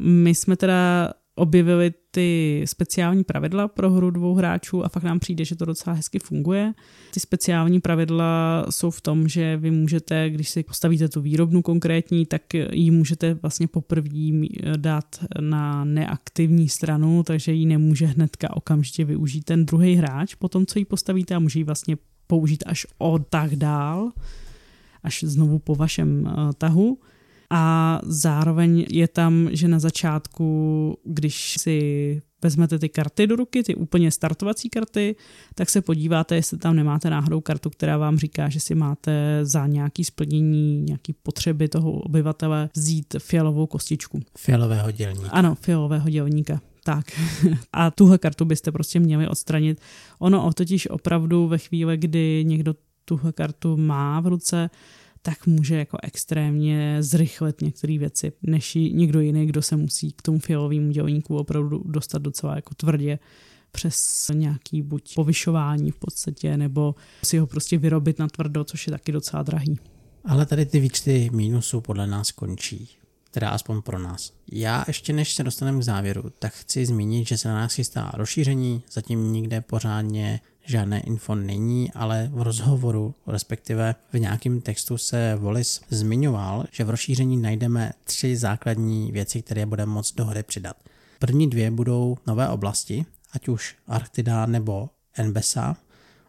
[0.00, 5.44] My jsme teda objevili ty speciální pravidla pro hru dvou hráčů a fakt nám přijde,
[5.44, 6.74] že to docela hezky funguje.
[7.14, 12.26] Ty speciální pravidla jsou v tom, že vy můžete, když si postavíte tu výrobnu konkrétní,
[12.26, 14.08] tak ji můžete vlastně poprvé
[14.76, 20.66] dát na neaktivní stranu, takže ji nemůže hnedka okamžitě využít ten druhý hráč po tom,
[20.66, 24.10] co ji postavíte a může ji vlastně použít až o tak dál.
[25.02, 26.98] až znovu po vašem uh, tahu.
[27.50, 33.74] A zároveň je tam, že na začátku, když si vezmete ty karty do ruky, ty
[33.74, 35.16] úplně startovací karty,
[35.54, 39.66] tak se podíváte, jestli tam nemáte náhodou kartu, která vám říká, že si máte za
[39.66, 44.20] nějaký splnění, nějaký potřeby toho obyvatele vzít fialovou kostičku.
[44.38, 45.30] Fialového dělníka.
[45.30, 46.60] Ano, fialového dělníka.
[46.84, 47.06] Tak.
[47.72, 49.80] A tuhle kartu byste prostě měli odstranit.
[50.18, 52.74] Ono totiž opravdu ve chvíli, kdy někdo
[53.04, 54.70] tuhle kartu má v ruce,
[55.26, 60.38] tak může jako extrémně zrychlit některé věci, než někdo jiný, kdo se musí k tomu
[60.38, 63.18] fialovému dělníku opravdu dostat docela jako tvrdě
[63.70, 68.90] přes nějaký buď povyšování v podstatě, nebo si ho prostě vyrobit na tvrdo, což je
[68.90, 69.78] taky docela drahý.
[70.24, 72.88] Ale tady ty výčty mínusů podle nás končí.
[73.30, 74.32] Teda aspoň pro nás.
[74.52, 78.10] Já ještě než se dostaneme k závěru, tak chci zmínit, že se na nás chystá
[78.14, 85.34] rozšíření, zatím nikde pořádně žádné info není, ale v rozhovoru, respektive v nějakém textu se
[85.36, 90.76] Volis zmiňoval, že v rozšíření najdeme tři základní věci, které budeme moct do hry přidat.
[91.18, 95.76] První dvě budou nové oblasti, ať už Arktida nebo Enbesa.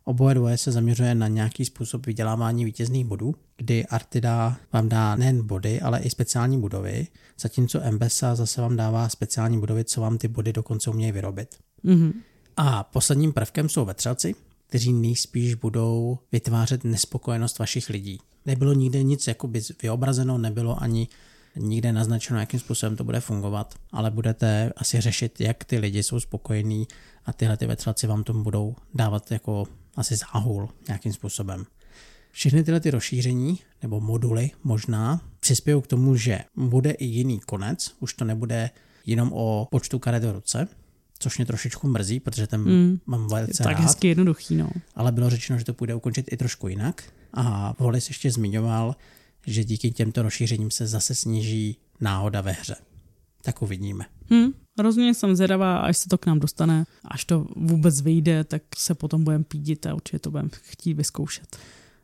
[0.04, 5.48] Oboje dvoje se zaměřuje na nějaký způsob vydělávání vítězných bodů, kdy Artida vám dá nejen
[5.48, 7.08] body, ale i speciální budovy,
[7.40, 11.56] zatímco Embesa zase vám dává speciální budovy, co vám ty body dokonce umějí vyrobit.
[11.86, 12.14] Mm-hmm.
[12.58, 14.36] A posledním prvkem jsou vetřelci,
[14.68, 18.20] kteří nejspíš budou vytvářet nespokojenost vašich lidí.
[18.46, 21.08] Nebylo nikde nic jakoby vyobrazeno, nebylo ani
[21.56, 26.20] nikde naznačeno, jakým způsobem to bude fungovat, ale budete asi řešit, jak ty lidi jsou
[26.20, 26.88] spokojení
[27.26, 31.66] a tyhle ty vetřelci vám tomu budou dávat jako asi záhul nějakým způsobem.
[32.32, 37.96] Všechny tyhle ty rozšíření nebo moduly možná přispějí k tomu, že bude i jiný konec,
[38.00, 38.70] už to nebude
[39.06, 40.68] jenom o počtu karet v ruce,
[41.20, 43.00] což mě trošičku mrzí, protože ten mm.
[43.06, 43.84] mám velice tak rád.
[43.84, 44.70] hezky jednoduchý, no.
[44.96, 47.04] Ale bylo řečeno, že to půjde ukončit i trošku jinak.
[47.34, 48.96] A Volis ještě zmiňoval,
[49.48, 52.76] že díky těmto rozšířením se zase sníží náhoda ve hře.
[53.42, 54.06] Tak uvidíme.
[54.30, 58.62] Hmm, rozhodně jsem zvědavá, až se to k nám dostane, až to vůbec vyjde, tak
[58.78, 61.58] se potom budeme pídit a určitě to budeme chtít vyzkoušet.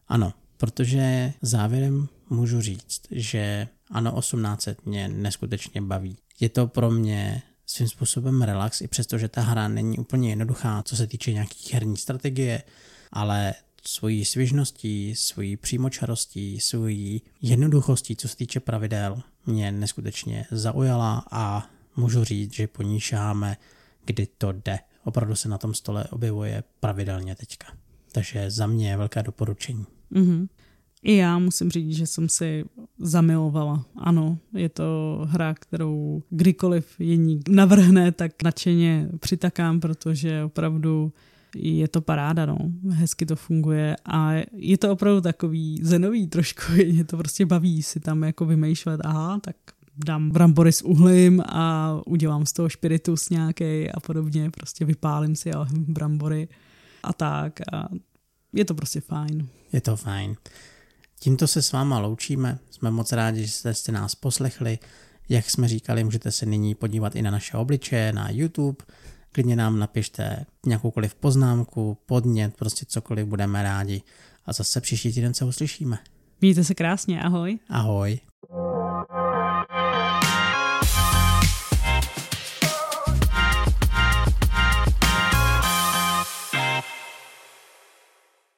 [0.07, 6.17] Ano, protože závěrem můžu říct, že ano 1800 mě neskutečně baví.
[6.39, 7.41] Je to pro mě
[7.73, 11.73] svým způsobem relax, i přesto, že ta hra není úplně jednoduchá, co se týče nějakých
[11.73, 12.63] herní strategie,
[13.11, 13.53] ale
[13.87, 22.23] svojí svěžností, svojí přímočarostí, svojí jednoduchostí, co se týče pravidel, mě neskutečně zaujala a můžu
[22.23, 23.57] říct, že po ní šáháme,
[24.05, 24.79] kdy to jde.
[25.03, 27.67] Opravdu se na tom stole objevuje pravidelně teďka.
[28.11, 29.85] Takže za mě je velké doporučení.
[30.11, 30.47] Mm-hmm.
[31.03, 32.65] I já musím říct, že jsem si
[32.99, 33.85] zamilovala.
[33.95, 41.13] Ano, je to hra, kterou kdykoliv jiní navrhne, tak nadšeně přitakám, protože opravdu
[41.55, 42.57] je to paráda, no.
[42.89, 47.99] Hezky to funguje a je to opravdu takový zenový trošku, je to prostě baví si
[47.99, 49.55] tam jako vymýšlet, aha, tak
[50.05, 55.51] dám brambory s uhlím a udělám z toho špiritus nějaký a podobně, prostě vypálím si
[55.71, 56.47] brambory
[57.03, 57.89] a tak a
[58.53, 59.47] je to prostě fajn.
[59.73, 60.35] Je to fajn.
[61.23, 64.79] Tímto se s váma loučíme, jsme moc rádi, že jste, jste nás poslechli.
[65.29, 68.85] Jak jsme říkali, můžete se nyní podívat i na naše obličeje, na YouTube,
[69.31, 74.01] klidně nám napište nějakoukoliv poznámku, podnět, prostě cokoliv, budeme rádi.
[74.45, 75.97] A zase příští týden se uslyšíme.
[76.41, 77.59] Mějte se krásně, ahoj.
[77.69, 78.19] Ahoj.